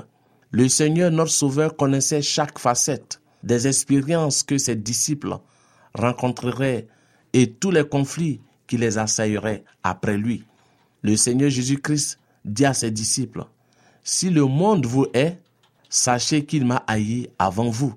Le 0.51 0.69
Seigneur 0.69 1.11
notre 1.11 1.31
Sauveur 1.31 1.77
connaissait 1.77 2.23
chaque 2.23 2.59
facette 2.59 3.21
des 3.43 3.67
expériences 3.67 4.43
que 4.43 4.59
ses 4.59 4.77
disciples 4.77 5.37
rencontreraient 5.95 6.87
et 7.33 7.53
tous 7.53 7.71
les 7.71 7.87
conflits 7.87 8.41
qui 8.67 8.77
les 8.77 8.99
assaillerait 8.99 9.65
après 9.83 10.17
lui. 10.17 10.45
Le 11.03 11.17
Seigneur 11.17 11.51
Jésus-Christ 11.51 12.19
dit 12.45 12.65
à 12.65 12.75
ses 12.75 12.91
disciples, 12.91 13.45
Si 14.03 14.31
le 14.31 14.45
monde 14.45 14.87
vous 14.87 15.07
hait, 15.15 15.39
sachez 15.89 16.45
qu'il 16.45 16.67
m'a 16.67 16.83
haï 16.87 17.29
avant 17.39 17.71
vous. 17.71 17.95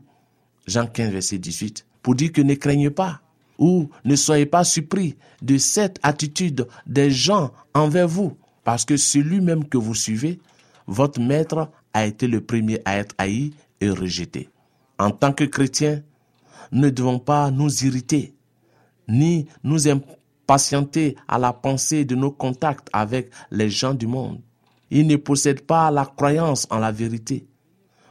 Jean 0.68 0.88
15, 0.88 1.12
verset 1.12 1.38
18. 1.38 1.86
Pour 2.02 2.16
dire 2.16 2.32
que 2.32 2.42
ne 2.42 2.56
craignez 2.56 2.90
pas 2.90 3.22
ou 3.58 3.90
ne 4.06 4.16
soyez 4.16 4.46
pas 4.46 4.64
surpris 4.64 5.16
de 5.42 5.58
cette 5.58 6.00
attitude 6.04 6.68
des 6.88 7.12
gens 7.12 7.52
envers 7.74 8.08
vous, 8.08 8.36
parce 8.64 8.86
que 8.86 8.98
celui 8.98 9.42
même 9.42 9.68
que 9.68 9.78
vous 9.78 9.96
suivez, 9.96 10.40
votre 10.88 11.20
maître 11.20 11.70
a 11.94 12.06
été 12.06 12.28
le 12.28 12.42
premier 12.42 12.82
à 12.86 12.98
être 12.98 13.16
haï 13.18 13.52
et 13.80 13.90
rejeté. 13.90 14.50
En 15.00 15.12
tant 15.12 15.34
que 15.34 15.44
chrétiens, 15.44 16.02
ne 16.72 16.90
devons 16.90 17.20
pas 17.20 17.52
nous 17.52 17.86
irriter, 17.86 18.36
ni 19.08 19.48
nous 19.64 19.88
impatienter 19.88 21.16
à 21.28 21.38
la 21.38 21.54
pensée 21.54 22.06
de 22.06 22.16
nos 22.16 22.32
contacts 22.32 22.88
avec 22.94 23.32
les 23.52 23.70
gens 23.70 23.94
du 23.94 24.08
monde. 24.08 24.42
Ils 24.90 25.08
ne 25.08 25.16
possèdent 25.16 25.66
pas 25.66 25.90
la 25.92 26.06
croyance 26.06 26.68
en 26.70 26.78
la 26.78 26.92
vérité. 26.92 27.48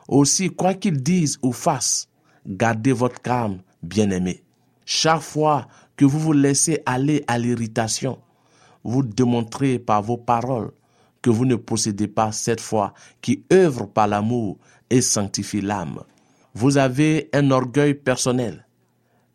Aussi, 0.08 0.50
quoi 0.50 0.74
qu'ils 0.74 1.02
disent 1.02 1.38
ou 1.42 1.52
fassent, 1.52 2.08
gardez 2.46 2.92
votre 2.92 3.20
calme, 3.22 3.60
bien-aimés. 3.82 4.42
Chaque 4.84 5.20
fois 5.20 5.68
que 5.96 6.04
vous 6.04 6.18
vous 6.18 6.32
laissez 6.32 6.82
aller 6.86 7.22
à 7.28 7.38
l'irritation, 7.38 8.18
vous 8.84 9.02
démontrez 9.02 9.78
par 9.78 10.02
vos 10.02 10.16
paroles 10.16 10.72
que 11.22 11.30
vous 11.30 11.44
ne 11.44 11.56
possédez 11.56 12.08
pas 12.08 12.32
cette 12.32 12.60
foi 12.60 12.94
qui 13.20 13.44
œuvre 13.52 13.86
par 13.86 14.06
l'amour 14.06 14.58
et 14.88 15.00
sanctifie 15.00 15.60
l'âme. 15.60 16.02
Vous 16.54 16.78
avez 16.78 17.28
un 17.32 17.50
orgueil 17.50 17.94
personnel 17.94 18.66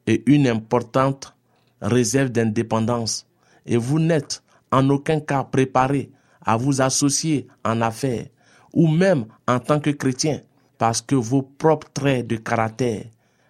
et 0.08 0.24
une 0.26 0.48
importante 0.48 1.36
réserve 1.82 2.30
d'indépendance 2.30 3.28
et 3.66 3.78
vous 3.78 4.00
n'êtes 4.00 4.44
en 4.72 4.90
aucun 4.90 5.20
cas 5.20 5.44
préparé 5.44 6.12
à 6.46 6.58
vous 6.58 6.82
associer 6.82 7.48
en 7.64 7.82
affaires 7.82 8.28
ou 8.74 8.88
même 8.88 9.26
en 9.48 9.60
tant 9.60 9.80
que 9.80 9.92
chrétien 9.92 10.42
parce 10.78 11.02
que 11.02 11.16
vos 11.16 11.42
propres 11.42 11.92
traits 11.94 12.28
de 12.28 12.36
caractère 12.36 13.06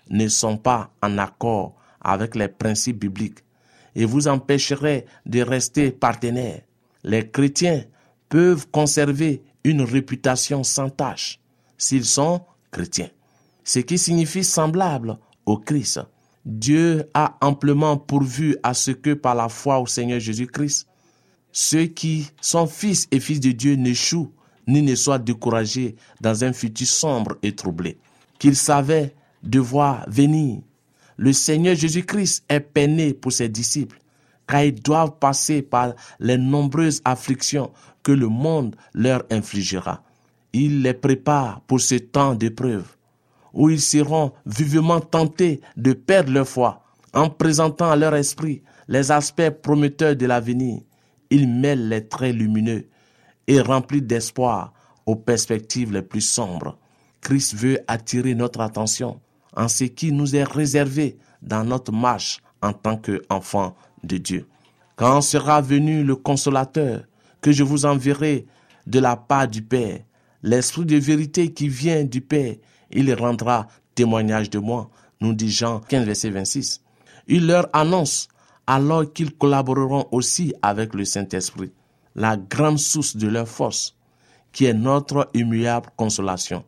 ne 0.09 0.27
sont 0.27 0.57
pas 0.57 0.91
en 1.01 1.17
accord 1.17 1.75
avec 2.01 2.35
les 2.35 2.47
principes 2.47 2.99
bibliques 2.99 3.44
et 3.95 4.05
vous 4.05 4.27
empêcherez 4.27 5.05
de 5.25 5.41
rester 5.41 5.91
partenaire. 5.91 6.61
Les 7.03 7.29
chrétiens 7.29 7.83
peuvent 8.29 8.67
conserver 8.69 9.43
une 9.63 9.81
réputation 9.81 10.63
sans 10.63 10.89
tâche 10.89 11.39
s'ils 11.77 12.05
sont 12.05 12.41
chrétiens, 12.71 13.09
ce 13.63 13.79
qui 13.79 13.97
signifie 13.97 14.43
semblable 14.43 15.17
au 15.45 15.57
Christ. 15.57 16.01
Dieu 16.45 17.09
a 17.13 17.37
amplement 17.41 17.97
pourvu 17.97 18.57
à 18.61 18.73
ce 18.73 18.91
que 18.91 19.13
par 19.13 19.35
la 19.35 19.49
foi 19.49 19.79
au 19.79 19.87
Seigneur 19.87 20.19
Jésus-Christ, 20.19 20.87
ceux 21.51 21.85
qui 21.85 22.29
sont 22.41 22.67
fils 22.67 23.07
et 23.11 23.19
fils 23.19 23.39
de 23.39 23.51
Dieu 23.51 23.75
n'échouent 23.75 24.31
ni 24.67 24.81
ne 24.81 24.95
soient 24.95 25.19
découragés 25.19 25.95
dans 26.21 26.43
un 26.43 26.53
futur 26.53 26.87
sombre 26.87 27.37
et 27.43 27.55
troublé, 27.55 27.97
qu'ils 28.39 28.55
savaient 28.55 29.15
devoir 29.43 30.05
venir. 30.09 30.61
Le 31.17 31.33
Seigneur 31.33 31.75
Jésus-Christ 31.75 32.43
est 32.49 32.59
peiné 32.59 33.13
pour 33.13 33.31
ses 33.31 33.49
disciples, 33.49 33.99
car 34.47 34.63
ils 34.63 34.81
doivent 34.81 35.17
passer 35.19 35.61
par 35.61 35.93
les 36.19 36.37
nombreuses 36.37 37.01
afflictions 37.05 37.71
que 38.03 38.11
le 38.11 38.27
monde 38.27 38.75
leur 38.93 39.23
infligera. 39.31 40.03
Il 40.53 40.81
les 40.81 40.93
prépare 40.93 41.61
pour 41.61 41.81
ce 41.81 41.95
temps 41.95 42.35
d'épreuve, 42.35 42.95
où 43.53 43.69
ils 43.69 43.81
seront 43.81 44.33
vivement 44.45 44.99
tentés 44.99 45.61
de 45.77 45.93
perdre 45.93 46.31
leur 46.31 46.47
foi, 46.47 46.83
en 47.13 47.29
présentant 47.29 47.89
à 47.89 47.95
leur 47.95 48.13
esprit 48.13 48.61
les 48.87 49.11
aspects 49.11 49.49
prometteurs 49.49 50.15
de 50.15 50.25
l'avenir. 50.25 50.81
Il 51.29 51.49
mêle 51.49 51.89
les 51.89 52.07
traits 52.07 52.35
lumineux 52.35 52.87
et 53.47 53.61
remplis 53.61 54.01
d'espoir 54.01 54.73
aux 55.05 55.15
perspectives 55.15 55.93
les 55.93 56.01
plus 56.01 56.21
sombres. 56.21 56.77
Christ 57.21 57.55
veut 57.55 57.79
attirer 57.87 58.35
notre 58.35 58.59
attention 58.59 59.19
en 59.55 59.67
ce 59.67 59.85
qui 59.85 60.11
nous 60.11 60.35
est 60.35 60.43
réservé 60.43 61.17
dans 61.41 61.63
notre 61.63 61.91
marche 61.91 62.41
en 62.61 62.73
tant 62.73 62.97
qu'enfants 62.97 63.75
de 64.03 64.17
Dieu. 64.17 64.47
Quand 64.95 65.21
sera 65.21 65.61
venu 65.61 66.03
le 66.03 66.15
consolateur 66.15 67.03
que 67.41 67.51
je 67.51 67.63
vous 67.63 67.85
enverrai 67.85 68.45
de 68.87 68.99
la 68.99 69.15
part 69.15 69.47
du 69.47 69.61
Père, 69.61 69.99
l'Esprit 70.41 70.85
de 70.85 70.97
vérité 70.97 71.53
qui 71.53 71.67
vient 71.67 72.03
du 72.03 72.21
Père, 72.21 72.55
il 72.91 73.13
rendra 73.13 73.67
témoignage 73.93 74.49
de 74.49 74.59
moi, 74.59 74.89
nous 75.21 75.33
dit 75.33 75.51
Jean 75.51 75.79
15, 75.79 76.05
verset 76.05 76.29
26. 76.29 76.81
Il 77.27 77.47
leur 77.47 77.67
annonce 77.73 78.27
alors 78.67 79.11
qu'ils 79.11 79.35
collaboreront 79.35 80.07
aussi 80.11 80.53
avec 80.61 80.93
le 80.93 81.05
Saint-Esprit, 81.05 81.71
la 82.15 82.37
grande 82.37 82.79
source 82.79 83.15
de 83.15 83.27
leur 83.27 83.47
force, 83.47 83.95
qui 84.51 84.65
est 84.65 84.73
notre 84.73 85.29
immuable 85.33 85.89
consolation. 85.95 86.63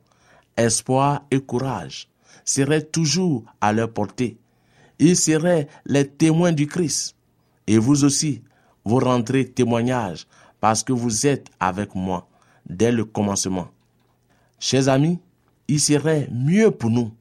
Espoir 0.58 1.22
et 1.32 1.40
courage 1.40 2.10
seraient 2.48 2.82
toujours 2.82 3.44
à 3.62 3.74
leur 3.74 3.92
portée. 3.92 4.38
Ils 4.98 5.18
seraient 5.18 5.68
les 5.86 6.08
témoins 6.08 6.54
du 6.54 6.66
Christ. 6.66 7.16
Et 7.68 7.78
vous 7.78 8.04
aussi, 8.04 8.42
vous 8.86 9.00
rendrez 9.00 9.46
témoignage 9.46 10.26
parce 10.60 10.84
que 10.84 10.94
vous 10.94 11.28
êtes 11.28 11.50
avec 11.60 11.94
moi 11.94 12.28
dès 12.68 12.92
le 12.92 13.06
commencement. 13.06 13.68
Chers 14.60 14.90
amis, 14.90 15.20
il 15.68 15.80
serait 15.80 16.30
mieux 16.32 16.72
pour 16.72 16.90
nous 16.90 17.12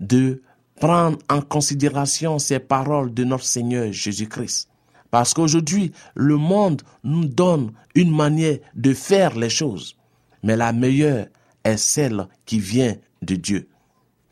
de 0.00 0.40
prendre 0.76 1.18
en 1.28 1.42
considération 1.42 2.38
ces 2.38 2.58
paroles 2.58 3.12
de 3.12 3.24
notre 3.24 3.44
Seigneur 3.44 3.92
Jésus-Christ. 3.92 4.68
Parce 5.10 5.34
qu'aujourd'hui, 5.34 5.92
le 6.14 6.36
monde 6.36 6.82
nous 7.04 7.26
donne 7.26 7.72
une 7.94 8.14
manière 8.14 8.58
de 8.74 8.94
faire 8.94 9.36
les 9.36 9.50
choses. 9.50 9.96
Mais 10.42 10.56
la 10.56 10.72
meilleure 10.72 11.26
est 11.64 11.76
celle 11.76 12.26
qui 12.46 12.58
vient 12.58 12.96
de 13.20 13.34
Dieu. 13.36 13.68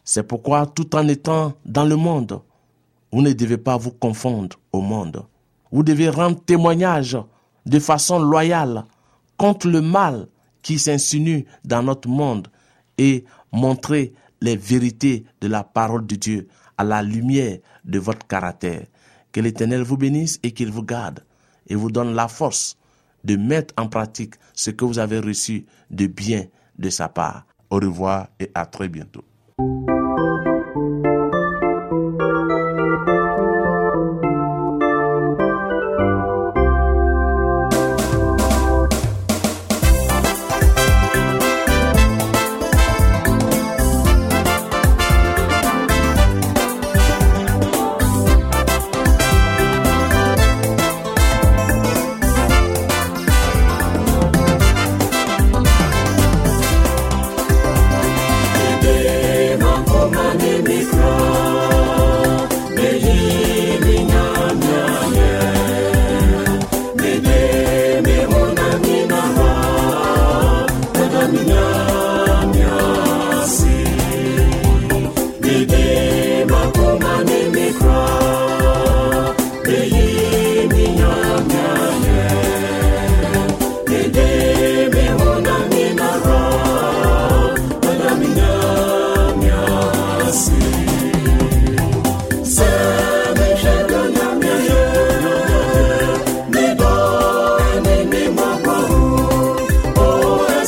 C'est 0.05 0.23
pourquoi, 0.23 0.67
tout 0.67 0.95
en 0.97 1.07
étant 1.09 1.55
dans 1.65 1.85
le 1.85 1.97
monde, 1.97 2.41
vous 3.13 3.23
ne 3.23 3.33
devez 3.33 3.59
pas 3.59 3.77
vous 3.77 3.91
confondre 3.91 4.57
au 4.73 4.81
monde. 4.81 5.25
Vous 5.73 5.83
devez 5.83 6.09
rendre 6.09 6.41
témoignage 6.41 7.17
de 7.67 7.79
façon 7.79 8.19
loyale 8.19 8.85
contre 9.37 9.69
le 9.69 9.81
mal 9.81 10.29
qui 10.63 10.79
s'insinue 10.79 11.47
dans 11.65 11.83
notre 11.83 12.09
monde 12.09 12.49
et 12.99 13.25
montrer 13.53 14.13
les 14.41 14.57
vérités 14.57 15.25
de 15.41 15.49
la 15.49 15.65
parole 15.65 16.07
de 16.07 16.17
Dieu 16.17 16.49
à 16.77 16.85
la 16.85 17.03
lumière 17.03 17.59
de 17.85 17.99
votre 17.99 18.27
caractère. 18.27 18.87
Que 19.33 19.41
l'Éternel 19.41 19.83
vous 19.83 19.97
bénisse 19.97 20.39
et 20.43 20.53
qu'il 20.53 20.71
vous 20.71 20.83
garde 20.83 21.25
et 21.69 21.75
vous 21.75 21.91
donne 21.91 22.15
la 22.15 22.29
force 22.29 22.77
de 23.25 23.37
mettre 23.37 23.75
en 23.77 23.89
pratique 23.89 24.35
ce 24.55 24.71
que 24.71 24.85
vous 24.85 24.99
avez 24.99 25.21
reçu 25.21 25.67
de 25.91 26.07
bien 26.07 26.47
de 26.79 26.91
sa 26.91 27.09
part. 27.09 27.45
Au 27.71 27.77
revoir 27.77 28.29
et 28.41 28.51
à 28.55 28.67
très 28.67 28.89
bientôt. 28.89 29.25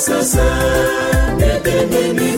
osasa 0.03 0.45
na 1.39 1.47
ebe 1.57 1.87
mmemme 1.87 2.32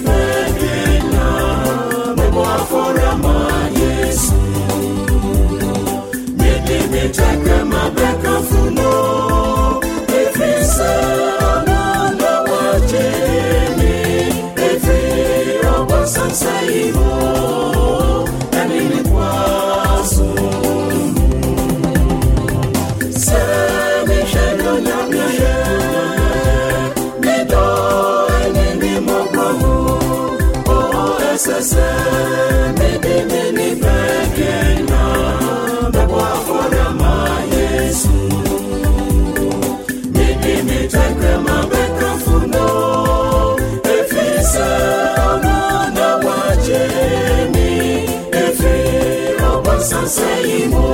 Si 50.15 50.94